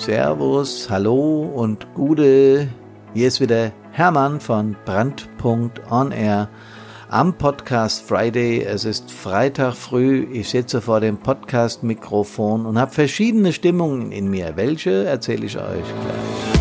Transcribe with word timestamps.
Servus, 0.00 0.88
Hallo 0.88 1.42
und 1.54 1.86
Gude. 1.92 2.68
Hier 3.12 3.28
ist 3.28 3.38
wieder 3.38 3.70
Hermann 3.92 4.40
von 4.40 4.74
Brandpunkt 4.86 5.82
On 5.90 6.10
Air 6.10 6.48
am 7.10 7.36
Podcast 7.36 8.08
Friday. 8.08 8.62
Es 8.62 8.86
ist 8.86 9.10
Freitag 9.10 9.74
früh. 9.74 10.26
Ich 10.32 10.48
sitze 10.48 10.80
vor 10.80 11.00
dem 11.00 11.18
Podcast-Mikrofon 11.18 12.64
und 12.64 12.78
habe 12.78 12.92
verschiedene 12.92 13.52
Stimmungen 13.52 14.10
in 14.10 14.30
mir. 14.30 14.56
Welche 14.56 15.04
erzähle 15.04 15.44
ich 15.44 15.58
euch 15.58 15.64
gleich. 15.66 16.56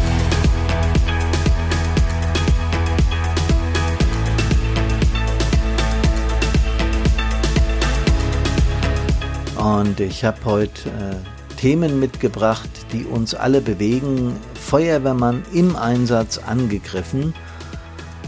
Und 9.55 10.01
ich 10.01 10.25
habe 10.25 10.43
heute 10.43 10.89
äh, 10.89 11.38
Themen 11.59 11.99
mitgebracht, 11.99 12.69
die 12.93 13.03
uns 13.03 13.35
alle 13.35 13.59
bewegen. 13.59 14.33
Feuerwehrmann 14.53 15.43
im 15.51 15.75
Einsatz 15.75 16.37
angegriffen. 16.37 17.33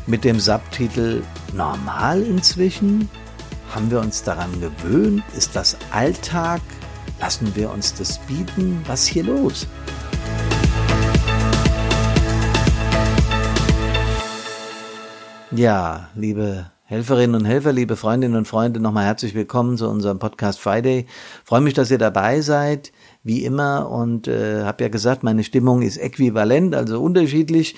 Mit 0.05 0.25
dem 0.25 0.37
Subtitel 0.37 1.23
Normal 1.53 2.23
inzwischen? 2.23 3.09
Haben 3.73 3.89
wir 3.89 4.01
uns 4.01 4.23
daran 4.23 4.51
gewöhnt? 4.59 5.23
Ist 5.37 5.55
das 5.55 5.77
Alltag? 5.91 6.59
Lassen 7.21 7.55
wir 7.55 7.71
uns 7.71 7.93
das 7.93 8.17
bieten? 8.17 8.81
Was 8.85 9.03
ist 9.03 9.07
hier 9.07 9.23
los? 9.23 9.65
Ja, 15.51 16.09
liebe 16.15 16.69
Helferinnen 16.91 17.35
und 17.35 17.45
Helfer, 17.45 17.71
liebe 17.71 17.95
Freundinnen 17.95 18.35
und 18.35 18.49
Freunde, 18.49 18.81
nochmal 18.81 19.05
herzlich 19.05 19.33
willkommen 19.33 19.77
zu 19.77 19.87
unserem 19.87 20.19
Podcast 20.19 20.59
Friday. 20.59 21.05
Freue 21.45 21.61
mich, 21.61 21.73
dass 21.73 21.89
ihr 21.89 21.97
dabei 21.97 22.41
seid, 22.41 22.91
wie 23.23 23.45
immer, 23.45 23.89
und 23.89 24.27
äh, 24.27 24.63
habe 24.63 24.83
ja 24.83 24.89
gesagt, 24.89 25.23
meine 25.23 25.43
Stimmung 25.43 25.81
ist 25.81 25.97
äquivalent, 25.97 26.73
also 26.75 27.01
unterschiedlich. 27.01 27.75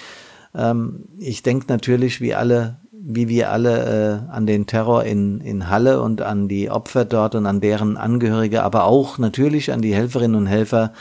Ähm, 0.56 1.06
ich 1.20 1.44
denke 1.44 1.66
natürlich, 1.68 2.22
wie 2.22 2.34
alle, 2.34 2.78
wie 2.92 3.28
wir 3.28 3.52
alle, 3.52 4.24
äh, 4.30 4.32
an 4.32 4.46
den 4.46 4.66
Terror 4.68 5.04
in, 5.04 5.42
in 5.42 5.70
Halle 5.70 6.02
und 6.02 6.22
an 6.22 6.48
die 6.48 6.70
Opfer 6.70 7.06
dort 7.06 7.36
und 7.36 7.46
an 7.46 7.60
deren 7.60 7.98
Angehörige, 7.98 8.64
aber 8.64 8.86
auch 8.86 9.18
natürlich 9.18 9.72
an 9.72 9.82
die 9.82 9.94
Helferinnen 9.94 10.36
und 10.36 10.48
Helfer 10.48 10.94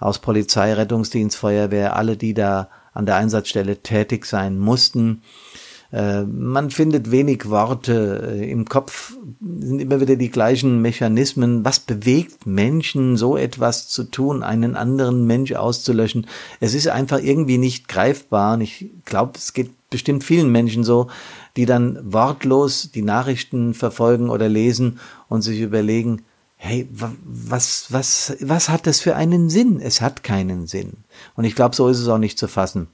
aus 0.00 0.18
Polizei, 0.18 0.72
Rettungsdienst, 0.74 1.36
Feuerwehr, 1.36 1.96
alle, 1.96 2.16
die 2.16 2.34
da 2.34 2.68
an 2.92 3.06
der 3.06 3.16
Einsatzstelle 3.16 3.82
tätig 3.82 4.26
sein 4.26 4.58
mussten. 4.58 5.22
Äh, 5.92 6.22
man 6.22 6.70
findet 6.70 7.10
wenig 7.10 7.48
Worte. 7.48 8.36
Äh, 8.38 8.50
Im 8.50 8.66
Kopf 8.66 9.14
sind 9.40 9.80
immer 9.80 10.00
wieder 10.00 10.16
die 10.16 10.30
gleichen 10.30 10.82
Mechanismen. 10.82 11.64
Was 11.64 11.80
bewegt 11.80 12.46
Menschen, 12.46 13.16
so 13.16 13.36
etwas 13.36 13.88
zu 13.88 14.04
tun, 14.04 14.42
einen 14.42 14.76
anderen 14.76 15.26
Mensch 15.26 15.52
auszulöschen? 15.52 16.26
Es 16.60 16.74
ist 16.74 16.88
einfach 16.88 17.20
irgendwie 17.20 17.58
nicht 17.58 17.88
greifbar. 17.88 18.54
Und 18.54 18.62
ich 18.62 18.90
glaube, 19.04 19.32
es 19.36 19.52
geht 19.52 19.70
bestimmt 19.90 20.24
vielen 20.24 20.50
Menschen 20.50 20.84
so, 20.84 21.08
die 21.56 21.66
dann 21.66 21.98
wortlos 22.12 22.90
die 22.92 23.02
Nachrichten 23.02 23.74
verfolgen 23.74 24.30
oder 24.30 24.48
lesen 24.48 24.98
und 25.28 25.42
sich 25.42 25.60
überlegen, 25.60 26.22
hey, 26.56 26.88
was, 26.92 27.86
was, 27.90 28.36
was 28.40 28.68
hat 28.68 28.86
das 28.86 29.00
für 29.00 29.14
einen 29.14 29.50
Sinn? 29.50 29.80
Es 29.80 30.00
hat 30.00 30.22
keinen 30.22 30.66
Sinn. 30.66 30.94
Und 31.36 31.44
ich 31.44 31.54
glaube, 31.54 31.76
so 31.76 31.88
ist 31.88 31.98
es 31.98 32.08
auch 32.08 32.18
nicht 32.18 32.38
zu 32.38 32.48
fassen. 32.48 32.88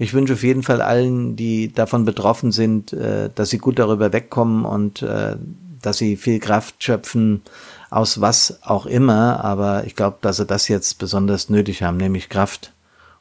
Ich 0.00 0.14
wünsche 0.14 0.32
auf 0.32 0.42
jeden 0.42 0.62
Fall 0.62 0.80
allen, 0.80 1.36
die 1.36 1.74
davon 1.74 2.06
betroffen 2.06 2.52
sind, 2.52 2.94
äh, 2.94 3.28
dass 3.34 3.50
sie 3.50 3.58
gut 3.58 3.78
darüber 3.78 4.14
wegkommen 4.14 4.64
und 4.64 5.02
äh, 5.02 5.36
dass 5.82 5.98
sie 5.98 6.16
viel 6.16 6.40
Kraft 6.40 6.82
schöpfen, 6.82 7.42
aus 7.90 8.18
was 8.18 8.62
auch 8.62 8.86
immer. 8.86 9.44
Aber 9.44 9.84
ich 9.84 9.94
glaube, 9.94 10.16
dass 10.22 10.38
sie 10.38 10.46
das 10.46 10.68
jetzt 10.68 10.98
besonders 10.98 11.50
nötig 11.50 11.82
haben, 11.82 11.98
nämlich 11.98 12.30
Kraft 12.30 12.72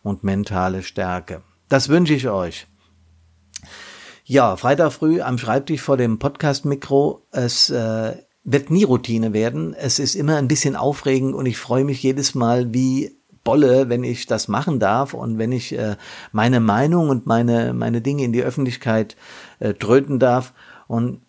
und 0.03 0.23
mentale 0.23 0.81
Stärke. 0.81 1.41
Das 1.67 1.89
wünsche 1.89 2.13
ich 2.13 2.29
euch. 2.29 2.65
Ja, 4.23 4.55
Freitag 4.55 4.93
früh 4.93 5.19
am 5.19 5.37
Schreibtisch 5.37 5.81
vor 5.81 5.97
dem 5.97 6.17
Podcast-Mikro. 6.17 7.25
Es 7.31 7.69
äh, 7.71 8.15
wird 8.45 8.71
nie 8.71 8.85
Routine 8.85 9.33
werden. 9.33 9.73
Es 9.73 9.99
ist 9.99 10.15
immer 10.15 10.37
ein 10.37 10.47
bisschen 10.47 10.77
aufregend 10.77 11.35
und 11.35 11.45
ich 11.45 11.57
freue 11.57 11.83
mich 11.83 12.01
jedes 12.01 12.35
Mal, 12.35 12.73
wie 12.73 13.18
Bolle, 13.49 13.89
wenn 13.89 14.03
ich 14.03 14.27
das 14.27 14.47
machen 14.47 14.79
darf 14.79 15.15
und 15.15 15.39
wenn 15.39 15.51
ich 15.51 15.75
äh, 15.75 15.95
meine 16.31 16.59
Meinung 16.59 17.09
und 17.09 17.25
meine, 17.25 17.73
meine 17.73 17.99
Dinge 17.99 18.23
in 18.23 18.31
die 18.31 18.43
Öffentlichkeit 18.43 19.15
äh, 19.57 19.73
tröten 19.73 20.19
darf. 20.19 20.53
Und 20.87 21.21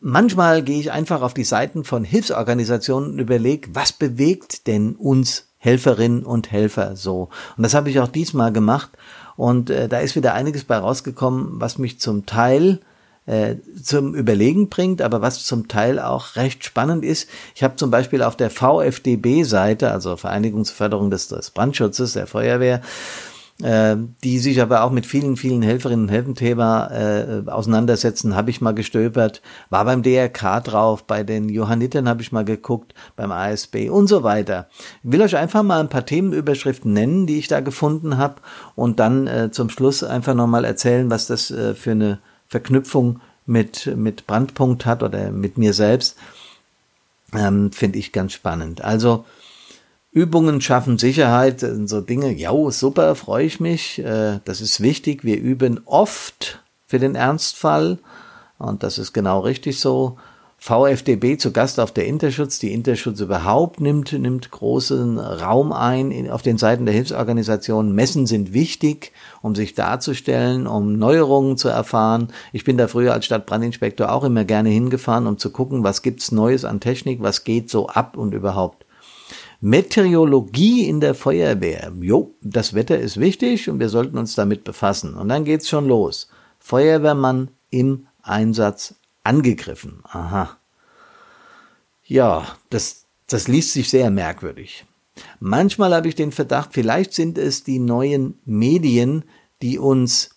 manchmal 0.00 0.64
gehe 0.64 0.80
ich 0.80 0.90
einfach 0.90 1.22
auf 1.22 1.34
die 1.34 1.44
Seiten 1.44 1.84
von 1.84 2.02
Hilfsorganisationen 2.02 3.12
und 3.12 3.18
überlege, 3.20 3.70
was 3.72 3.92
bewegt 3.92 4.66
denn 4.66 4.96
uns 4.96 5.46
Helferinnen 5.58 6.24
und 6.24 6.50
Helfer 6.50 6.96
so? 6.96 7.28
Und 7.56 7.62
das 7.62 7.74
habe 7.74 7.88
ich 7.88 8.00
auch 8.00 8.08
diesmal 8.08 8.52
gemacht. 8.52 8.90
Und 9.36 9.70
äh, 9.70 9.88
da 9.88 10.00
ist 10.00 10.16
wieder 10.16 10.34
einiges 10.34 10.64
bei 10.64 10.76
rausgekommen, 10.76 11.60
was 11.60 11.78
mich 11.78 12.00
zum 12.00 12.26
Teil 12.26 12.80
äh, 13.28 13.56
zum 13.82 14.14
Überlegen 14.14 14.70
bringt, 14.70 15.02
aber 15.02 15.20
was 15.20 15.44
zum 15.44 15.68
Teil 15.68 16.00
auch 16.00 16.36
recht 16.36 16.64
spannend 16.64 17.04
ist. 17.04 17.28
Ich 17.54 17.62
habe 17.62 17.76
zum 17.76 17.90
Beispiel 17.90 18.22
auf 18.22 18.36
der 18.36 18.50
VfDB-Seite, 18.50 19.90
also 19.92 20.16
Vereinigungsförderung 20.16 21.10
des, 21.10 21.28
des 21.28 21.50
Brandschutzes, 21.50 22.14
der 22.14 22.26
Feuerwehr, 22.26 22.80
äh, 23.62 23.96
die 24.24 24.38
sich 24.38 24.62
aber 24.62 24.82
auch 24.82 24.90
mit 24.90 25.04
vielen, 25.04 25.36
vielen 25.36 25.60
Helferinnen 25.60 26.06
und 26.06 26.10
Helfenthema 26.10 26.86
äh, 26.86 27.42
auseinandersetzen, 27.50 28.34
habe 28.34 28.48
ich 28.48 28.62
mal 28.62 28.72
gestöbert, 28.72 29.42
war 29.68 29.84
beim 29.84 30.02
DRK 30.02 30.60
drauf, 30.60 31.04
bei 31.04 31.22
den 31.22 31.50
Johannitern 31.50 32.08
habe 32.08 32.22
ich 32.22 32.32
mal 32.32 32.46
geguckt, 32.46 32.94
beim 33.14 33.30
ASB 33.30 33.90
und 33.90 34.06
so 34.06 34.22
weiter. 34.22 34.68
Ich 35.04 35.12
will 35.12 35.20
euch 35.20 35.36
einfach 35.36 35.62
mal 35.62 35.80
ein 35.80 35.90
paar 35.90 36.06
Themenüberschriften 36.06 36.94
nennen, 36.94 37.26
die 37.26 37.38
ich 37.38 37.48
da 37.48 37.60
gefunden 37.60 38.16
habe 38.16 38.36
und 38.74 39.00
dann 39.00 39.26
äh, 39.26 39.50
zum 39.50 39.68
Schluss 39.68 40.02
einfach 40.02 40.34
nochmal 40.34 40.64
erzählen, 40.64 41.10
was 41.10 41.26
das 41.26 41.50
äh, 41.50 41.74
für 41.74 41.90
eine 41.90 42.20
Verknüpfung 42.48 43.20
mit, 43.46 43.86
mit 43.96 44.26
Brandpunkt 44.26 44.86
hat 44.86 45.02
oder 45.02 45.30
mit 45.30 45.58
mir 45.58 45.72
selbst, 45.72 46.16
ähm, 47.34 47.72
finde 47.72 47.98
ich 47.98 48.12
ganz 48.12 48.32
spannend. 48.32 48.82
Also 48.82 49.24
Übungen 50.10 50.60
schaffen 50.60 50.98
Sicherheit, 50.98 51.64
so 51.84 52.00
Dinge, 52.00 52.32
ja, 52.32 52.52
super, 52.70 53.14
freue 53.14 53.44
ich 53.44 53.60
mich, 53.60 53.98
äh, 53.98 54.40
das 54.44 54.60
ist 54.60 54.80
wichtig. 54.80 55.24
Wir 55.24 55.38
üben 55.38 55.80
oft 55.84 56.62
für 56.86 56.98
den 56.98 57.14
Ernstfall 57.14 57.98
und 58.58 58.82
das 58.82 58.98
ist 58.98 59.12
genau 59.12 59.40
richtig 59.40 59.78
so. 59.78 60.18
VfDB 60.60 61.38
zu 61.38 61.52
Gast 61.52 61.78
auf 61.78 61.92
der 61.92 62.06
Interschutz. 62.06 62.58
Die 62.58 62.72
Interschutz 62.72 63.20
überhaupt 63.20 63.80
nimmt, 63.80 64.12
nimmt 64.12 64.50
großen 64.50 65.18
Raum 65.18 65.72
ein 65.72 66.10
in, 66.10 66.28
auf 66.28 66.42
den 66.42 66.58
Seiten 66.58 66.84
der 66.84 66.94
Hilfsorganisationen. 66.94 67.94
Messen 67.94 68.26
sind 68.26 68.52
wichtig, 68.52 69.12
um 69.40 69.54
sich 69.54 69.74
darzustellen, 69.74 70.66
um 70.66 70.98
Neuerungen 70.98 71.56
zu 71.56 71.68
erfahren. 71.68 72.28
Ich 72.52 72.64
bin 72.64 72.76
da 72.76 72.88
früher 72.88 73.12
als 73.12 73.24
Stadtbrandinspektor 73.26 74.12
auch 74.12 74.24
immer 74.24 74.44
gerne 74.44 74.68
hingefahren, 74.68 75.28
um 75.28 75.38
zu 75.38 75.50
gucken, 75.50 75.84
was 75.84 76.02
gibt's 76.02 76.32
Neues 76.32 76.64
an 76.64 76.80
Technik, 76.80 77.22
was 77.22 77.44
geht 77.44 77.70
so 77.70 77.86
ab 77.86 78.16
und 78.16 78.34
überhaupt. 78.34 78.84
Meteorologie 79.60 80.88
in 80.88 81.00
der 81.00 81.14
Feuerwehr. 81.14 81.92
Jo, 82.00 82.34
das 82.42 82.74
Wetter 82.74 82.98
ist 82.98 83.18
wichtig 83.18 83.70
und 83.70 83.78
wir 83.78 83.88
sollten 83.88 84.18
uns 84.18 84.34
damit 84.34 84.64
befassen. 84.64 85.14
Und 85.14 85.28
dann 85.28 85.44
geht's 85.44 85.68
schon 85.68 85.86
los. 85.86 86.28
Feuerwehrmann 86.58 87.48
im 87.70 88.06
Einsatz 88.22 88.94
angegriffen. 89.28 90.00
Aha. 90.04 90.58
Ja, 92.04 92.46
das, 92.70 93.04
das 93.26 93.46
liest 93.46 93.74
sich 93.74 93.90
sehr 93.90 94.10
merkwürdig. 94.10 94.86
Manchmal 95.38 95.94
habe 95.94 96.08
ich 96.08 96.14
den 96.14 96.32
Verdacht, 96.32 96.70
vielleicht 96.72 97.12
sind 97.12 97.36
es 97.36 97.62
die 97.62 97.78
neuen 97.78 98.38
Medien, 98.44 99.24
die 99.60 99.78
uns 99.78 100.30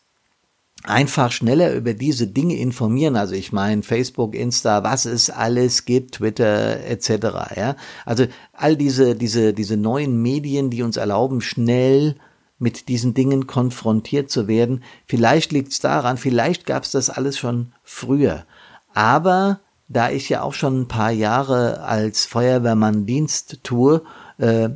einfach 0.84 1.32
schneller 1.32 1.74
über 1.74 1.94
diese 1.94 2.28
Dinge 2.28 2.58
informieren. 2.58 3.16
Also 3.16 3.36
ich 3.36 3.54
meine 3.54 3.84
Facebook, 3.84 4.36
Insta, 4.36 4.84
was 4.84 5.06
es 5.06 5.30
alles 5.30 5.86
gibt, 5.86 6.16
Twitter 6.16 6.84
etc. 6.86 7.10
Ja, 7.56 7.76
also 8.06 8.26
all 8.52 8.76
diese 8.76 9.16
diese 9.16 9.54
diese 9.54 9.78
neuen 9.78 10.22
Medien, 10.22 10.70
die 10.72 10.82
uns 10.82 10.98
erlauben, 10.98 11.42
schnell 11.42 12.16
mit 12.58 12.90
diesen 12.90 13.14
Dingen 13.14 13.48
konfrontiert 13.48 14.30
zu 14.30 14.48
werden. 14.48 14.84
Vielleicht 15.06 15.52
liegt 15.52 15.72
es 15.72 15.80
daran, 15.80 16.18
vielleicht 16.18 16.66
gab 16.66 16.84
es 16.84 16.92
das 16.92 17.10
alles 17.10 17.38
schon 17.38 17.74
früher. 17.84 18.46
Aber 18.94 19.60
da 19.88 20.10
ich 20.10 20.30
ja 20.30 20.42
auch 20.42 20.54
schon 20.54 20.82
ein 20.82 20.88
paar 20.88 21.12
Jahre 21.12 21.82
als 21.82 22.26
Feuerwehrmann 22.26 23.06
Dienst 23.06 23.60
tue, 23.64 24.02
äh, 24.38 24.70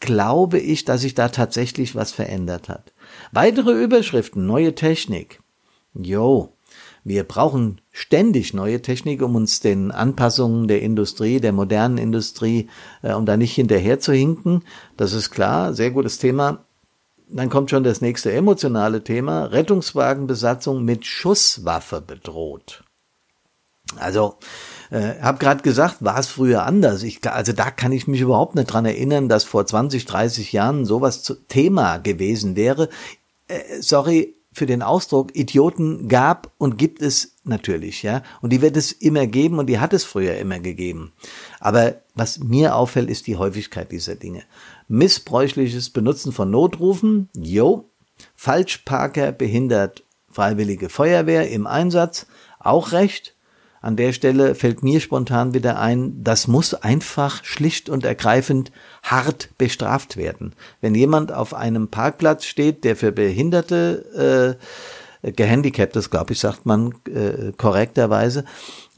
glaube 0.00 0.58
ich, 0.58 0.84
dass 0.84 1.02
sich 1.02 1.14
da 1.14 1.28
tatsächlich 1.28 1.94
was 1.94 2.12
verändert 2.12 2.68
hat. 2.68 2.92
Weitere 3.32 3.72
Überschriften, 3.72 4.46
neue 4.46 4.74
Technik. 4.74 5.40
Jo, 5.94 6.52
wir 7.04 7.24
brauchen 7.24 7.80
ständig 7.90 8.54
neue 8.54 8.80
Technik, 8.80 9.22
um 9.22 9.34
uns 9.34 9.60
den 9.60 9.90
Anpassungen 9.90 10.68
der 10.68 10.82
Industrie, 10.82 11.40
der 11.40 11.52
modernen 11.52 11.98
Industrie, 11.98 12.68
äh, 13.02 13.12
um 13.12 13.26
da 13.26 13.36
nicht 13.36 13.54
hinterher 13.54 13.98
zu 13.98 14.12
hinken. 14.12 14.62
Das 14.96 15.12
ist 15.12 15.30
klar, 15.30 15.74
sehr 15.74 15.90
gutes 15.90 16.18
Thema. 16.18 16.64
Dann 17.28 17.50
kommt 17.50 17.70
schon 17.70 17.82
das 17.82 18.00
nächste 18.00 18.32
emotionale 18.32 19.02
Thema. 19.02 19.46
Rettungswagenbesatzung 19.46 20.84
mit 20.84 21.06
Schusswaffe 21.06 22.00
bedroht. 22.00 22.84
Also, 23.98 24.36
äh, 24.90 25.20
habe 25.20 25.38
gerade 25.38 25.62
gesagt, 25.62 25.96
war 26.00 26.18
es 26.18 26.28
früher 26.28 26.64
anders. 26.64 27.02
Ich, 27.02 27.26
also 27.30 27.52
da 27.52 27.70
kann 27.70 27.92
ich 27.92 28.06
mich 28.06 28.20
überhaupt 28.20 28.54
nicht 28.54 28.66
dran 28.66 28.84
erinnern, 28.84 29.28
dass 29.28 29.44
vor 29.44 29.66
20, 29.66 30.04
30 30.04 30.52
Jahren 30.52 30.84
sowas 30.84 31.22
zu, 31.22 31.34
Thema 31.34 31.98
gewesen 31.98 32.56
wäre. 32.56 32.88
Äh, 33.48 33.80
sorry 33.80 34.34
für 34.52 34.66
den 34.66 34.82
Ausdruck, 34.82 35.34
Idioten 35.34 36.08
gab 36.08 36.52
und 36.58 36.76
gibt 36.76 37.00
es 37.00 37.36
natürlich, 37.42 38.02
ja. 38.02 38.22
Und 38.42 38.52
die 38.52 38.60
wird 38.60 38.76
es 38.76 38.92
immer 38.92 39.26
geben 39.26 39.58
und 39.58 39.66
die 39.66 39.78
hat 39.78 39.94
es 39.94 40.04
früher 40.04 40.36
immer 40.36 40.58
gegeben. 40.58 41.12
Aber 41.58 42.02
was 42.14 42.38
mir 42.38 42.76
auffällt, 42.76 43.08
ist 43.08 43.26
die 43.26 43.36
Häufigkeit 43.36 43.90
dieser 43.90 44.14
Dinge. 44.14 44.42
Missbräuchliches 44.88 45.90
Benutzen 45.90 46.32
von 46.32 46.50
Notrufen, 46.50 47.30
jo. 47.34 47.88
Falschparker 48.36 49.32
behindert 49.32 50.04
Freiwillige 50.30 50.88
Feuerwehr 50.88 51.50
im 51.50 51.66
Einsatz, 51.66 52.26
auch 52.58 52.92
recht. 52.92 53.31
An 53.82 53.96
der 53.96 54.12
Stelle 54.12 54.54
fällt 54.54 54.84
mir 54.84 55.00
spontan 55.00 55.54
wieder 55.54 55.78
ein, 55.78 56.22
das 56.22 56.46
muss 56.46 56.72
einfach 56.72 57.44
schlicht 57.44 57.88
und 57.88 58.04
ergreifend 58.04 58.70
hart 59.02 59.50
bestraft 59.58 60.16
werden. 60.16 60.54
Wenn 60.80 60.94
jemand 60.94 61.32
auf 61.32 61.52
einem 61.52 61.88
Parkplatz 61.88 62.44
steht, 62.44 62.84
der 62.84 62.94
für 62.94 63.10
Behinderte, 63.10 64.56
äh, 65.22 65.32
Gehandicaptes, 65.32 66.10
glaube 66.10 66.32
ich, 66.32 66.40
sagt 66.40 66.66
man 66.66 66.94
äh, 67.06 67.52
korrekterweise, 67.56 68.44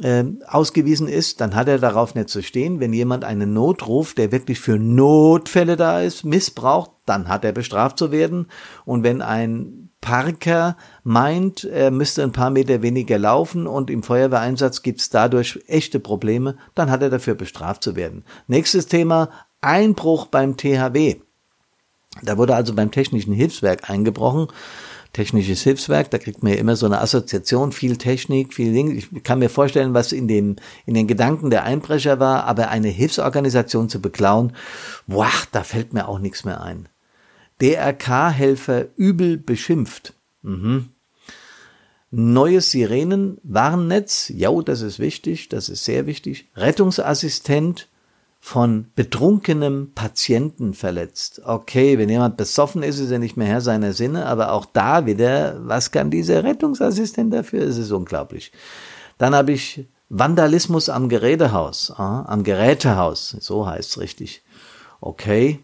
äh, 0.02 0.24
ausgewiesen 0.46 1.08
ist, 1.08 1.40
dann 1.40 1.54
hat 1.54 1.68
er 1.68 1.78
darauf 1.78 2.14
nicht 2.14 2.28
zu 2.28 2.42
stehen. 2.42 2.80
Wenn 2.80 2.92
jemand 2.92 3.24
einen 3.24 3.52
Notruf, 3.52 4.14
der 4.14 4.32
wirklich 4.32 4.60
für 4.60 4.78
Notfälle 4.78 5.76
da 5.76 6.00
ist, 6.00 6.24
missbraucht, 6.24 6.90
dann 7.06 7.28
hat 7.28 7.44
er 7.44 7.52
bestraft 7.52 7.98
zu 7.98 8.10
werden. 8.10 8.48
Und 8.84 9.02
wenn 9.02 9.20
ein 9.20 9.90
Parker 10.04 10.76
meint, 11.02 11.64
er 11.64 11.90
müsste 11.90 12.22
ein 12.22 12.32
paar 12.32 12.50
Meter 12.50 12.82
weniger 12.82 13.18
laufen 13.18 13.66
und 13.66 13.88
im 13.88 14.02
Feuerwehreinsatz 14.02 14.82
gibt 14.82 15.00
es 15.00 15.08
dadurch 15.08 15.60
echte 15.66 15.98
Probleme, 15.98 16.58
dann 16.74 16.90
hat 16.90 17.00
er 17.00 17.08
dafür 17.08 17.34
bestraft 17.34 17.82
zu 17.82 17.96
werden. 17.96 18.22
Nächstes 18.46 18.86
Thema, 18.86 19.30
Einbruch 19.62 20.26
beim 20.26 20.58
THW. 20.58 21.16
Da 22.22 22.36
wurde 22.36 22.54
also 22.54 22.74
beim 22.74 22.90
Technischen 22.90 23.32
Hilfswerk 23.32 23.88
eingebrochen. 23.88 24.48
Technisches 25.14 25.62
Hilfswerk, 25.62 26.10
da 26.10 26.18
kriegt 26.18 26.42
man 26.42 26.52
ja 26.52 26.58
immer 26.58 26.76
so 26.76 26.84
eine 26.84 27.00
Assoziation, 27.00 27.72
viel 27.72 27.96
Technik, 27.96 28.52
viel 28.52 28.74
Dinge. 28.74 28.92
Ich 28.92 29.08
kann 29.22 29.38
mir 29.38 29.48
vorstellen, 29.48 29.94
was 29.94 30.12
in 30.12 30.28
dem, 30.28 30.56
in 30.84 30.92
den 30.92 31.06
Gedanken 31.06 31.48
der 31.48 31.64
Einbrecher 31.64 32.20
war, 32.20 32.44
aber 32.44 32.68
eine 32.68 32.88
Hilfsorganisation 32.88 33.88
zu 33.88 34.02
beklauen, 34.02 34.52
boah, 35.06 35.32
da 35.52 35.62
fällt 35.62 35.94
mir 35.94 36.08
auch 36.08 36.18
nichts 36.18 36.44
mehr 36.44 36.60
ein. 36.60 36.90
DRK-Helfer 37.60 38.86
übel 38.96 39.36
beschimpft. 39.36 40.14
Mhm. 40.42 40.90
Neues 42.10 42.70
Sirenen-Warnnetz, 42.70 44.30
ja, 44.34 44.50
das 44.62 44.82
ist 44.82 44.98
wichtig, 45.00 45.48
das 45.48 45.68
ist 45.68 45.84
sehr 45.84 46.06
wichtig. 46.06 46.48
Rettungsassistent 46.54 47.88
von 48.38 48.86
betrunkenem 48.94 49.92
Patienten 49.94 50.74
verletzt. 50.74 51.40
Okay, 51.44 51.98
wenn 51.98 52.10
jemand 52.10 52.36
besoffen 52.36 52.82
ist, 52.82 52.98
ist 52.98 53.10
er 53.10 53.18
nicht 53.18 53.36
mehr 53.36 53.48
Herr 53.48 53.62
seiner 53.62 53.94
Sinne, 53.94 54.26
aber 54.26 54.52
auch 54.52 54.66
da 54.66 55.06
wieder, 55.06 55.56
was 55.66 55.90
kann 55.90 56.10
dieser 56.10 56.44
Rettungsassistent 56.44 57.32
dafür? 57.32 57.62
Es 57.62 57.78
ist 57.78 57.90
unglaublich. 57.90 58.52
Dann 59.18 59.34
habe 59.34 59.52
ich 59.52 59.86
Vandalismus 60.10 60.90
am 60.90 61.08
Gerätehaus, 61.08 61.90
äh, 61.90 62.02
am 62.02 62.44
Gerätehaus, 62.44 63.34
so 63.40 63.66
heißt 63.66 63.90
es 63.92 63.98
richtig. 63.98 64.42
Okay. 65.00 65.60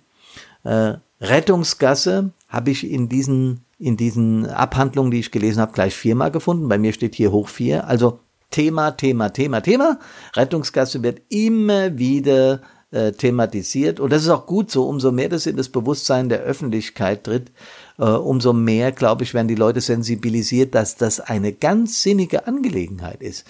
Äh, 0.65 0.95
Rettungsgasse 1.21 2.31
habe 2.49 2.71
ich 2.71 2.91
in 2.91 3.09
diesen, 3.09 3.65
in 3.79 3.97
diesen 3.97 4.47
Abhandlungen, 4.47 5.11
die 5.11 5.21
ich 5.21 5.31
gelesen 5.31 5.61
habe, 5.61 5.73
gleich 5.73 5.95
viermal 5.95 6.31
gefunden. 6.31 6.69
Bei 6.69 6.79
mir 6.79 6.93
steht 6.93 7.15
hier 7.15 7.33
hoch 7.33 7.49
vier. 7.49 7.87
Also 7.87 8.21
Thema, 8.51 8.93
Thema, 8.93 9.31
Thema, 9.31 9.61
Thema. 9.61 9.99
Rettungsgasse 10.35 11.03
wird 11.03 11.23
immer 11.29 11.99
wieder 11.99 12.61
äh, 12.91 13.13
thematisiert. 13.13 14.01
Und 14.01 14.13
das 14.13 14.23
ist 14.23 14.29
auch 14.29 14.47
gut 14.47 14.71
so. 14.71 14.89
Umso 14.89 15.13
mehr 15.13 15.29
das 15.29 15.47
in 15.47 15.57
das 15.57 15.69
Bewusstsein 15.69 16.29
der 16.29 16.41
Öffentlichkeit 16.41 17.25
tritt, 17.25 17.53
äh, 17.99 18.05
umso 18.05 18.53
mehr, 18.53 18.91
glaube 18.93 19.23
ich, 19.23 19.35
werden 19.35 19.49
die 19.49 19.55
Leute 19.55 19.81
sensibilisiert, 19.81 20.75
dass 20.75 20.97
das 20.97 21.21
eine 21.21 21.53
ganz 21.53 22.03
sinnige 22.03 22.47
Angelegenheit 22.47 23.23
ist. 23.23 23.47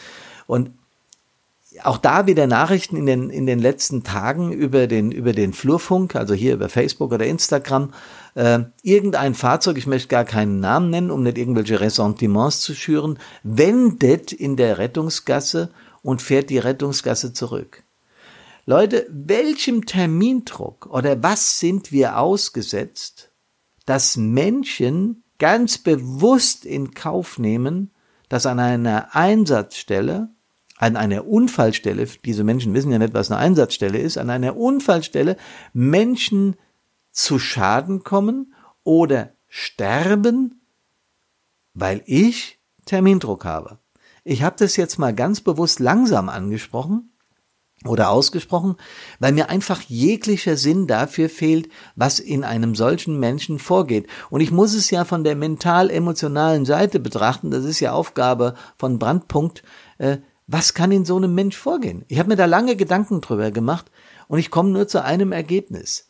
Und 0.47 0.73
auch 1.85 1.99
da 1.99 2.27
wieder 2.27 2.47
Nachrichten 2.47 2.97
in 2.97 3.07
den, 3.07 3.31
in 3.31 3.47
den 3.47 3.59
letzten 3.59 4.03
Tagen 4.03 4.53
über 4.53 4.87
den, 4.87 5.13
über 5.13 5.33
den 5.33 5.53
Flurfunk, 5.53 6.17
also 6.17 6.35
hier 6.35 6.55
über 6.55 6.69
Facebook 6.69 7.13
oder 7.13 7.27
Instagram. 7.27 7.93
Äh, 8.35 8.61
irgendein 8.83 9.35
Fahrzeug, 9.35 9.77
ich 9.77 9.87
möchte 9.87 10.09
gar 10.09 10.25
keinen 10.25 10.61
Namen 10.61 10.91
nennen, 10.91 11.11
um 11.11 11.23
nicht 11.23 11.39
irgendwelche 11.39 11.81
Ressentiments 11.81 12.61
zu 12.61 12.75
schüren, 12.75 13.19
wendet 13.43 14.33
in 14.33 14.57
der 14.57 14.79
Rettungsgasse 14.79 15.71
und 16.03 16.23
fährt 16.23 16.51
die 16.51 16.59
Rettungsgasse 16.59 17.33
zurück. 17.33 17.83
Leute, 18.67 19.07
welchem 19.11 19.87
Termindruck 19.87 20.87
oder 20.87 21.23
was 21.23 21.59
sind 21.59 21.93
wir 21.93 22.19
ausgesetzt, 22.19 23.31
dass 23.87 24.17
Menschen 24.17 25.25
ganz 25.39 25.79
bewusst 25.79 26.65
in 26.65 26.93
Kauf 26.93 27.39
nehmen, 27.39 27.91
dass 28.29 28.47
an 28.47 28.61
einer 28.61 29.17
Einsatzstelle 29.17 30.31
an 30.81 30.97
einer 30.97 31.27
Unfallstelle, 31.27 32.07
diese 32.25 32.43
Menschen 32.43 32.73
wissen 32.73 32.91
ja 32.91 32.99
nicht, 32.99 33.13
was 33.13 33.31
eine 33.31 33.39
Einsatzstelle 33.39 33.99
ist, 33.99 34.17
an 34.17 34.31
einer 34.31 34.57
Unfallstelle 34.57 35.37
Menschen 35.75 36.57
zu 37.13 37.39
Schaden 37.39 38.03
kommen 38.03 38.55
oder 38.83 39.35
sterben, 39.47 40.63
weil 41.75 42.03
ich 42.07 42.59
Termindruck 42.87 43.45
habe. 43.45 43.79
Ich 44.25 44.43
habe 44.43 44.57
das 44.59 44.77
jetzt 44.77 44.99
mal 44.99 45.15
ganz 45.15 45.43
bewusst 45.43 45.81
langsam 45.81 46.31
angesprochen 46.31 47.13
oder 47.85 48.09
ausgesprochen, 48.09 48.77
weil 49.19 49.33
mir 49.33 49.51
einfach 49.51 49.83
jeglicher 49.83 50.57
Sinn 50.57 50.87
dafür 50.87 51.29
fehlt, 51.29 51.69
was 51.95 52.21
in 52.21 52.43
einem 52.43 52.75
solchen 52.75 53.21
Menschen 53.21 53.59
vorgeht. 53.59 54.07
Und 54.31 54.41
ich 54.41 54.51
muss 54.51 54.73
es 54.73 54.91
ja 54.91 55.05
von 55.05 55.25
der 55.25 55.37
mental-emotionalen 55.37 56.65
Seite 56.65 57.01
betrachten, 57.01 57.51
das 57.51 57.67
ist 57.67 57.81
ja 57.81 57.93
Aufgabe 57.93 58.55
von 58.79 58.99
Brandpunkt, 58.99 59.63
äh, 59.99 60.19
was 60.53 60.75
kann 60.75 60.91
in 60.91 61.05
so 61.05 61.17
einem 61.17 61.35
Mensch 61.35 61.57
vorgehen? 61.57 62.05
Ich 62.09 62.19
habe 62.19 62.31
mir 62.31 62.37
da 62.37 62.47
lange 62.47 62.75
Gedanken 62.75 63.21
drüber 63.21 63.53
gemacht 63.53 63.91
und 64.27 64.41
ich 64.41 64.51
komme 64.51 64.71
nur 64.71 64.89
zu 64.89 65.05
einem 65.05 65.31
Ergebnis. 65.31 66.09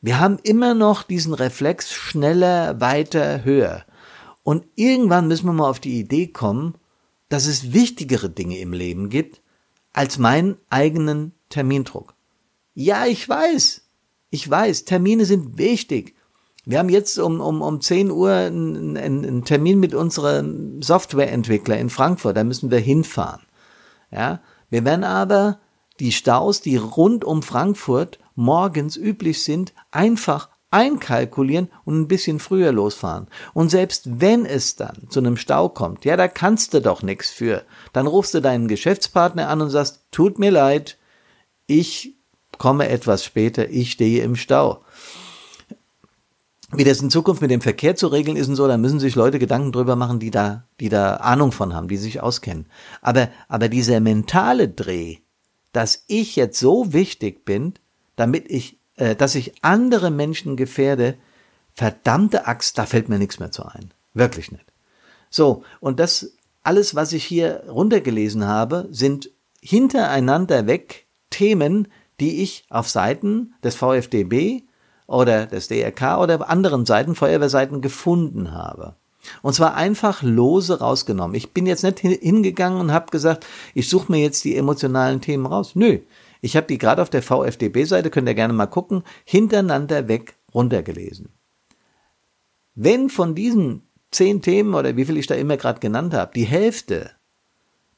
Wir 0.00 0.18
haben 0.18 0.38
immer 0.42 0.74
noch 0.74 1.04
diesen 1.04 1.32
Reflex 1.32 1.92
schneller, 1.92 2.80
weiter, 2.80 3.44
höher. 3.44 3.84
Und 4.42 4.64
irgendwann 4.74 5.28
müssen 5.28 5.46
wir 5.46 5.52
mal 5.52 5.70
auf 5.70 5.78
die 5.78 6.00
Idee 6.00 6.26
kommen, 6.26 6.74
dass 7.28 7.46
es 7.46 7.72
wichtigere 7.72 8.28
Dinge 8.28 8.58
im 8.58 8.72
Leben 8.72 9.10
gibt 9.10 9.42
als 9.92 10.18
meinen 10.18 10.56
eigenen 10.70 11.32
Termindruck. 11.48 12.14
Ja, 12.74 13.06
ich 13.06 13.28
weiß. 13.28 13.82
Ich 14.30 14.48
weiß, 14.50 14.86
Termine 14.86 15.24
sind 15.24 15.56
wichtig. 15.56 16.16
Wir 16.64 16.80
haben 16.80 16.88
jetzt 16.88 17.16
um, 17.18 17.40
um, 17.40 17.62
um 17.62 17.80
10 17.80 18.10
Uhr 18.10 18.32
einen, 18.32 18.96
einen 18.96 19.44
Termin 19.44 19.78
mit 19.78 19.94
unserem 19.94 20.82
Softwareentwickler 20.82 21.78
in 21.78 21.90
Frankfurt. 21.90 22.36
Da 22.36 22.44
müssen 22.44 22.70
wir 22.70 22.78
hinfahren. 22.78 23.42
Ja, 24.10 24.40
wir 24.70 24.84
werden 24.84 25.04
aber 25.04 25.58
die 26.00 26.12
Staus, 26.12 26.60
die 26.60 26.76
rund 26.76 27.24
um 27.24 27.42
Frankfurt 27.42 28.18
morgens 28.34 28.96
üblich 28.96 29.42
sind, 29.42 29.74
einfach 29.90 30.48
einkalkulieren 30.70 31.70
und 31.84 32.00
ein 32.00 32.08
bisschen 32.08 32.38
früher 32.38 32.72
losfahren. 32.72 33.28
Und 33.54 33.70
selbst 33.70 34.20
wenn 34.20 34.44
es 34.44 34.76
dann 34.76 35.08
zu 35.08 35.20
einem 35.20 35.36
Stau 35.36 35.68
kommt, 35.68 36.04
ja, 36.04 36.16
da 36.16 36.28
kannst 36.28 36.74
du 36.74 36.80
doch 36.80 37.02
nichts 37.02 37.30
für. 37.30 37.64
Dann 37.92 38.06
rufst 38.06 38.34
du 38.34 38.40
deinen 38.40 38.68
Geschäftspartner 38.68 39.48
an 39.48 39.62
und 39.62 39.70
sagst, 39.70 40.04
tut 40.10 40.38
mir 40.38 40.50
leid, 40.50 40.98
ich 41.66 42.16
komme 42.58 42.88
etwas 42.88 43.24
später, 43.24 43.68
ich 43.70 43.92
stehe 43.92 44.22
im 44.22 44.36
Stau. 44.36 44.84
Wie 46.70 46.84
das 46.84 47.00
in 47.00 47.08
Zukunft 47.08 47.40
mit 47.40 47.50
dem 47.50 47.62
Verkehr 47.62 47.96
zu 47.96 48.08
regeln 48.08 48.36
ist 48.36 48.48
und 48.48 48.56
so, 48.56 48.68
da 48.68 48.76
müssen 48.76 49.00
sich 49.00 49.14
Leute 49.14 49.38
Gedanken 49.38 49.72
drüber 49.72 49.96
machen, 49.96 50.20
die 50.20 50.30
da, 50.30 50.64
die 50.80 50.90
da 50.90 51.16
Ahnung 51.16 51.50
von 51.50 51.74
haben, 51.74 51.88
die 51.88 51.96
sich 51.96 52.20
auskennen. 52.20 52.66
Aber, 53.00 53.30
aber 53.48 53.70
dieser 53.70 54.00
mentale 54.00 54.68
Dreh, 54.68 55.16
dass 55.72 56.04
ich 56.08 56.36
jetzt 56.36 56.58
so 56.58 56.92
wichtig 56.92 57.46
bin, 57.46 57.74
damit 58.16 58.50
ich, 58.50 58.78
äh, 58.96 59.16
dass 59.16 59.34
ich 59.34 59.64
andere 59.64 60.10
Menschen 60.10 60.56
gefährde, 60.56 61.16
verdammte 61.74 62.46
Axt, 62.46 62.76
da 62.76 62.84
fällt 62.84 63.08
mir 63.08 63.18
nichts 63.18 63.38
mehr 63.38 63.50
zu 63.50 63.64
ein. 63.64 63.92
Wirklich 64.12 64.52
nicht. 64.52 64.66
So, 65.30 65.62
und 65.80 66.00
das 66.00 66.32
alles, 66.62 66.94
was 66.94 67.12
ich 67.12 67.24
hier 67.24 67.64
runtergelesen 67.68 68.44
habe, 68.46 68.88
sind 68.90 69.30
hintereinander 69.62 70.66
weg 70.66 71.06
Themen, 71.30 71.88
die 72.20 72.42
ich 72.42 72.66
auf 72.68 72.88
Seiten 72.88 73.54
des 73.62 73.74
VfDB, 73.74 74.64
oder 75.08 75.46
des 75.46 75.66
DRK 75.66 76.20
oder 76.20 76.48
anderen 76.48 76.86
Seiten, 76.86 77.16
Feuerwehrseiten 77.16 77.80
gefunden 77.80 78.52
habe. 78.52 78.94
Und 79.42 79.54
zwar 79.54 79.74
einfach 79.74 80.22
lose 80.22 80.78
rausgenommen. 80.78 81.34
Ich 81.34 81.52
bin 81.52 81.66
jetzt 81.66 81.82
nicht 81.82 81.98
hingegangen 81.98 82.80
und 82.80 82.92
habe 82.92 83.10
gesagt, 83.10 83.44
ich 83.74 83.88
suche 83.88 84.12
mir 84.12 84.18
jetzt 84.18 84.44
die 84.44 84.56
emotionalen 84.56 85.20
Themen 85.20 85.46
raus. 85.46 85.72
Nö, 85.74 85.98
ich 86.40 86.56
habe 86.56 86.66
die 86.68 86.78
gerade 86.78 87.02
auf 87.02 87.10
der 87.10 87.22
VfDB-Seite, 87.22 88.10
könnt 88.10 88.28
ihr 88.28 88.34
gerne 88.34 88.52
mal 88.52 88.66
gucken, 88.66 89.02
hintereinander 89.24 90.06
weg 90.08 90.36
runtergelesen. 90.54 91.30
Wenn 92.74 93.08
von 93.08 93.34
diesen 93.34 93.82
zehn 94.10 94.40
Themen 94.40 94.74
oder 94.74 94.96
wie 94.96 95.04
viel 95.04 95.16
ich 95.16 95.26
da 95.26 95.34
immer 95.34 95.56
gerade 95.56 95.80
genannt 95.80 96.14
habe, 96.14 96.32
die 96.34 96.44
Hälfte 96.44 97.10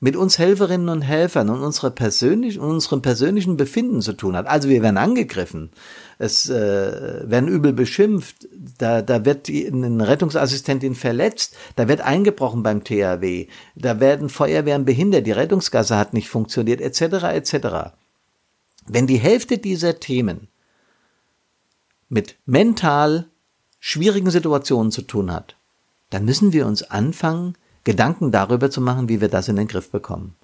mit 0.02 0.16
uns 0.16 0.38
Helferinnen 0.38 0.88
und 0.88 1.02
Helfern 1.02 1.50
und, 1.50 1.62
unsere 1.62 1.90
persönlich, 1.90 2.58
unserem 2.58 3.02
persönlichen 3.02 3.58
Befinden 3.58 4.00
zu 4.00 4.14
tun 4.14 4.34
hat. 4.34 4.46
Also 4.46 4.70
wir 4.70 4.82
werden 4.82 4.96
angegriffen, 4.96 5.70
es 6.18 6.48
äh, 6.48 7.30
werden 7.30 7.50
übel 7.50 7.74
beschimpft, 7.74 8.48
da, 8.78 9.02
da 9.02 9.26
wird 9.26 9.46
die, 9.48 9.66
eine 9.66 10.08
Rettungsassistentin 10.08 10.94
verletzt, 10.94 11.54
da 11.76 11.86
wird 11.86 12.00
eingebrochen 12.00 12.62
beim 12.62 12.82
THW, 12.82 13.46
da 13.76 14.00
werden 14.00 14.30
Feuerwehren 14.30 14.86
behindert, 14.86 15.26
die 15.26 15.32
Rettungsgasse 15.32 15.98
hat 15.98 16.14
nicht 16.14 16.30
funktioniert, 16.30 16.80
etc. 16.80 17.24
etc. 17.24 17.92
Wenn 18.86 19.06
die 19.06 19.18
Hälfte 19.18 19.58
dieser 19.58 20.00
Themen 20.00 20.48
mit 22.08 22.36
mental 22.46 23.26
schwierigen 23.78 24.30
Situationen 24.30 24.92
zu 24.92 25.02
tun 25.02 25.30
hat, 25.30 25.56
dann 26.08 26.24
müssen 26.24 26.54
wir 26.54 26.66
uns 26.66 26.82
anfangen, 26.82 27.54
Gedanken 27.84 28.30
darüber 28.30 28.70
zu 28.70 28.80
machen, 28.80 29.08
wie 29.08 29.20
wir 29.20 29.28
das 29.28 29.48
in 29.48 29.56
den 29.56 29.68
Griff 29.68 29.90
bekommen. 29.90 30.36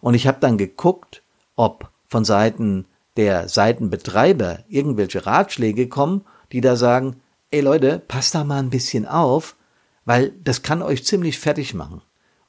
Und 0.00 0.14
ich 0.14 0.26
habe 0.26 0.38
dann 0.40 0.58
geguckt, 0.58 1.22
ob 1.56 1.90
von 2.08 2.24
Seiten 2.24 2.86
der 3.16 3.48
Seitenbetreiber 3.48 4.60
irgendwelche 4.68 5.24
Ratschläge 5.24 5.88
kommen, 5.88 6.24
die 6.52 6.60
da 6.60 6.76
sagen, 6.76 7.20
ey 7.50 7.60
Leute, 7.60 8.02
passt 8.06 8.34
da 8.34 8.44
mal 8.44 8.58
ein 8.58 8.70
bisschen 8.70 9.06
auf, 9.06 9.56
weil 10.04 10.30
das 10.42 10.62
kann 10.62 10.82
euch 10.82 11.04
ziemlich 11.04 11.38
fertig 11.38 11.74
machen. 11.74 12.02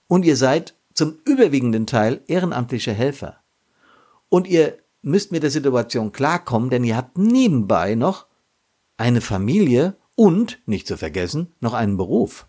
Und 0.07 0.25
ihr 0.25 0.35
seid 0.35 0.75
zum 0.93 1.17
überwiegenden 1.25 1.87
Teil 1.87 2.21
ehrenamtliche 2.27 2.93
Helfer. 2.93 3.37
Und 4.29 4.47
ihr 4.47 4.77
müsst 5.01 5.31
mit 5.31 5.43
der 5.43 5.51
Situation 5.51 6.11
klarkommen, 6.11 6.69
denn 6.69 6.83
ihr 6.83 6.97
habt 6.97 7.17
nebenbei 7.17 7.95
noch 7.95 8.25
eine 8.97 9.21
Familie 9.21 9.95
und, 10.15 10.59
nicht 10.65 10.87
zu 10.87 10.97
vergessen, 10.97 11.53
noch 11.59 11.73
einen 11.73 11.97
Beruf. 11.97 12.47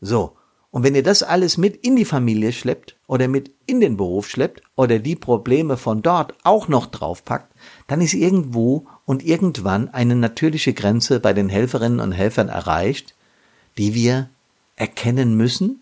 So, 0.00 0.36
und 0.70 0.82
wenn 0.82 0.94
ihr 0.94 1.02
das 1.02 1.22
alles 1.22 1.56
mit 1.56 1.76
in 1.76 1.96
die 1.96 2.04
Familie 2.04 2.52
schleppt 2.52 2.96
oder 3.06 3.26
mit 3.26 3.50
in 3.66 3.80
den 3.80 3.96
Beruf 3.96 4.28
schleppt 4.28 4.62
oder 4.76 4.98
die 4.98 5.16
Probleme 5.16 5.76
von 5.76 6.02
dort 6.02 6.34
auch 6.44 6.68
noch 6.68 6.86
draufpackt, 6.86 7.54
dann 7.86 8.02
ist 8.02 8.14
irgendwo 8.14 8.86
und 9.06 9.24
irgendwann 9.24 9.88
eine 9.88 10.14
natürliche 10.14 10.74
Grenze 10.74 11.20
bei 11.20 11.32
den 11.32 11.48
Helferinnen 11.48 12.00
und 12.00 12.12
Helfern 12.12 12.48
erreicht, 12.48 13.14
die 13.78 13.94
wir 13.94 14.28
erkennen 14.76 15.36
müssen, 15.36 15.80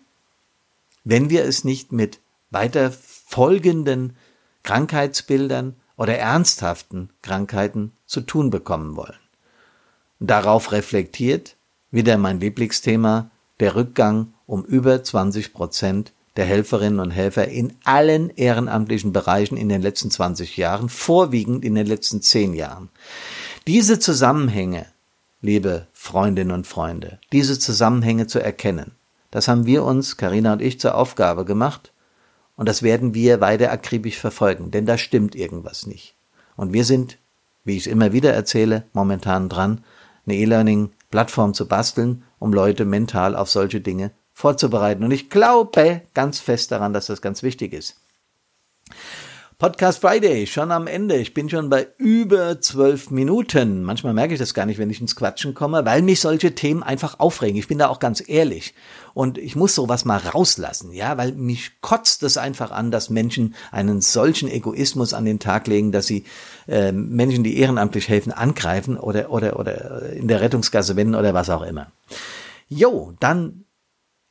wenn 1.03 1.29
wir 1.29 1.43
es 1.43 1.63
nicht 1.63 1.91
mit 1.91 2.19
weiter 2.49 2.91
folgenden 2.91 4.15
Krankheitsbildern 4.63 5.75
oder 5.97 6.17
ernsthaften 6.17 7.09
Krankheiten 7.21 7.91
zu 8.05 8.21
tun 8.21 8.49
bekommen 8.49 8.95
wollen. 8.95 9.19
Darauf 10.19 10.71
reflektiert 10.71 11.57
wieder 11.91 12.17
mein 12.17 12.39
Lieblingsthema 12.39 13.31
der 13.59 13.75
Rückgang 13.75 14.33
um 14.45 14.63
über 14.63 15.03
20 15.03 15.53
Prozent 15.53 16.13
der 16.37 16.45
Helferinnen 16.45 16.99
und 16.99 17.11
Helfer 17.11 17.47
in 17.47 17.73
allen 17.83 18.29
ehrenamtlichen 18.29 19.11
Bereichen 19.11 19.57
in 19.57 19.69
den 19.69 19.81
letzten 19.81 20.11
20 20.11 20.55
Jahren, 20.55 20.87
vorwiegend 20.87 21.65
in 21.65 21.75
den 21.75 21.87
letzten 21.87 22.21
10 22.21 22.53
Jahren. 22.53 22.89
Diese 23.65 23.99
Zusammenhänge, 23.99 24.85
liebe 25.41 25.87
Freundinnen 25.93 26.51
und 26.51 26.67
Freunde, 26.67 27.19
diese 27.31 27.57
Zusammenhänge 27.57 28.27
zu 28.27 28.39
erkennen, 28.39 28.91
das 29.31 29.47
haben 29.47 29.65
wir 29.65 29.83
uns, 29.83 30.15
Karina 30.15 30.53
und 30.53 30.61
ich, 30.61 30.79
zur 30.79 30.95
Aufgabe 30.95 31.43
gemacht 31.43 31.91
und 32.55 32.69
das 32.69 32.83
werden 32.83 33.13
wir 33.13 33.41
weiter 33.41 33.71
akribisch 33.71 34.17
verfolgen, 34.17 34.71
denn 34.71 34.85
da 34.85 34.97
stimmt 34.97 35.35
irgendwas 35.35 35.87
nicht. 35.87 36.15
Und 36.55 36.71
wir 36.71 36.85
sind, 36.85 37.17
wie 37.63 37.77
ich 37.77 37.85
es 37.85 37.91
immer 37.91 38.13
wieder 38.13 38.33
erzähle, 38.33 38.83
momentan 38.93 39.49
dran, 39.49 39.83
eine 40.25 40.35
E-Learning-Plattform 41.07 41.53
zu 41.53 41.67
basteln, 41.67 42.23
um 42.39 42.53
Leute 42.53 42.85
mental 42.85 43.35
auf 43.35 43.49
solche 43.49 43.81
Dinge 43.81 44.11
vorzubereiten. 44.33 45.03
Und 45.03 45.11
ich 45.11 45.29
glaube 45.29 46.01
ganz 46.13 46.39
fest 46.39 46.71
daran, 46.71 46.93
dass 46.93 47.07
das 47.07 47.21
ganz 47.21 47.43
wichtig 47.43 47.73
ist. 47.73 48.01
Podcast 49.59 50.01
Friday, 50.01 50.45
schon 50.45 50.71
am 50.71 50.85
Ende. 50.85 51.15
Ich 51.17 51.33
bin 51.33 51.49
schon 51.49 51.67
bei 51.67 51.87
über 51.97 52.61
zwölf 52.61 53.09
Minuten. 53.09 53.81
Manchmal 53.81 54.13
merke 54.13 54.35
ich 54.35 54.39
das 54.39 54.53
gar 54.53 54.67
nicht, 54.67 54.77
wenn 54.77 54.91
ich 54.91 55.01
ins 55.01 55.15
Quatschen 55.15 55.55
komme, 55.55 55.83
weil 55.83 56.03
mich 56.03 56.19
solche 56.19 56.53
Themen 56.53 56.83
einfach 56.83 57.19
aufregen. 57.19 57.57
Ich 57.57 57.67
bin 57.67 57.79
da 57.79 57.87
auch 57.87 57.97
ganz 57.97 58.23
ehrlich. 58.27 58.75
Und 59.15 59.39
ich 59.39 59.55
muss 59.55 59.73
sowas 59.73 60.05
mal 60.05 60.19
rauslassen, 60.19 60.93
ja, 60.93 61.17
weil 61.17 61.31
mich 61.31 61.81
kotzt 61.81 62.21
es 62.21 62.37
einfach 62.37 62.69
an, 62.69 62.91
dass 62.91 63.09
Menschen 63.09 63.55
einen 63.71 63.99
solchen 63.99 64.47
Egoismus 64.47 65.15
an 65.15 65.25
den 65.25 65.39
Tag 65.39 65.65
legen, 65.65 65.91
dass 65.91 66.05
sie 66.05 66.25
äh, 66.67 66.91
Menschen, 66.91 67.43
die 67.43 67.57
ehrenamtlich 67.57 68.09
helfen, 68.09 68.31
angreifen 68.31 68.95
oder, 68.95 69.31
oder, 69.31 69.57
oder 69.57 70.03
in 70.13 70.27
der 70.27 70.39
Rettungsgasse 70.39 70.95
wenden 70.95 71.15
oder 71.15 71.33
was 71.33 71.49
auch 71.49 71.63
immer. 71.63 71.91
Jo, 72.69 73.13
dann 73.19 73.65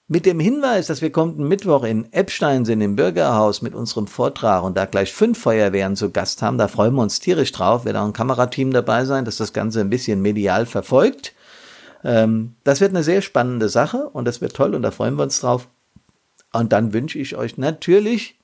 mit 0.09 0.25
dem 0.25 0.39
Hinweis, 0.39 0.87
dass 0.87 1.03
wir 1.03 1.11
kommenden 1.11 1.49
Mittwoch 1.49 1.83
in 1.83 2.13
Eppstein 2.13 2.65
sind 2.65 2.81
im 2.81 2.95
Bürgerhaus 2.95 3.61
mit 3.61 3.75
unserem 3.75 4.07
Vortrag 4.07 4.63
und 4.63 4.77
da 4.77 4.85
gleich 4.85 5.13
fünf 5.13 5.39
Feuerwehren 5.41 5.97
zu 5.97 6.11
Gast 6.11 6.43
haben, 6.43 6.59
da 6.59 6.69
freuen 6.69 6.95
wir 6.95 7.03
uns 7.03 7.19
tierisch 7.19 7.51
drauf. 7.51 7.85
Wird 7.85 7.97
auch 7.97 8.05
ein 8.05 8.13
Kamerateam 8.13 8.73
dabei 8.73 9.05
sein, 9.05 9.25
das 9.25 9.37
das 9.37 9.53
Ganze 9.53 9.81
ein 9.81 9.91
bisschen 9.91 10.23
medial 10.23 10.67
verfolgt. 10.67 11.35
Ähm, 12.05 12.55
das 12.63 12.81
wird 12.81 12.91
eine 12.91 13.03
sehr 13.03 13.21
spannende 13.21 13.69
Sache 13.69 14.09
und 14.13 14.27
das 14.27 14.41
wird 14.41 14.55
toll 14.55 14.77
und 14.77 14.83
da 14.83 14.93
freuen 14.93 15.17
wir 15.17 15.25
uns 15.25 15.41
drauf. 15.41 15.67
Und 16.53 16.73
dann 16.73 16.93
wünsche 16.93 17.19
ich 17.19 17.37
euch 17.37 17.59
natürlich 17.59 18.39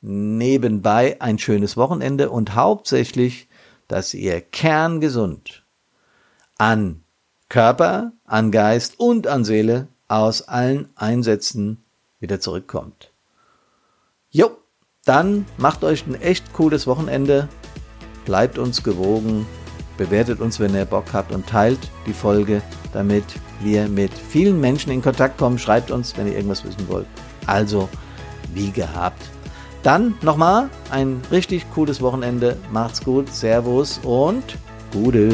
nebenbei 0.00 1.16
ein 1.20 1.38
schönes 1.38 1.76
Wochenende 1.76 2.30
und 2.30 2.54
hauptsächlich, 2.54 3.48
dass 3.86 4.14
ihr 4.14 4.40
kerngesund 4.40 5.62
an 6.56 7.02
Körper, 7.50 8.12
an 8.24 8.50
Geist 8.50 8.98
und 8.98 9.26
an 9.26 9.44
Seele 9.44 9.88
aus 10.12 10.42
allen 10.42 10.90
Einsätzen 10.94 11.82
wieder 12.20 12.38
zurückkommt. 12.38 13.12
Jo, 14.30 14.50
dann 15.06 15.46
macht 15.56 15.84
euch 15.84 16.06
ein 16.06 16.20
echt 16.20 16.52
cooles 16.52 16.86
Wochenende, 16.86 17.48
bleibt 18.26 18.58
uns 18.58 18.82
gewogen, 18.82 19.46
bewertet 19.96 20.40
uns, 20.40 20.60
wenn 20.60 20.74
ihr 20.74 20.84
Bock 20.84 21.14
habt 21.14 21.32
und 21.32 21.46
teilt 21.46 21.78
die 22.06 22.12
Folge, 22.12 22.60
damit 22.92 23.24
wir 23.60 23.88
mit 23.88 24.12
vielen 24.12 24.60
Menschen 24.60 24.92
in 24.92 25.00
Kontakt 25.00 25.38
kommen. 25.38 25.58
Schreibt 25.58 25.90
uns, 25.90 26.14
wenn 26.18 26.26
ihr 26.26 26.34
irgendwas 26.34 26.64
wissen 26.64 26.88
wollt. 26.88 27.06
Also, 27.46 27.88
wie 28.52 28.70
gehabt. 28.70 29.22
Dann 29.82 30.14
nochmal 30.20 30.68
ein 30.90 31.22
richtig 31.30 31.64
cooles 31.72 32.02
Wochenende. 32.02 32.58
Macht's 32.70 33.02
gut, 33.02 33.32
Servus 33.32 33.98
und 34.04 34.44
Gute. 34.92 35.32